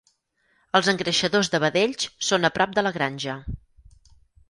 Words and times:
Els 0.79 0.89
engreixadors 0.93 1.53
de 1.57 1.61
vedells 1.65 2.09
són 2.31 2.53
a 2.53 2.53
prop 2.59 2.77
de 2.79 2.89
la 2.89 2.97
granja. 2.99 3.41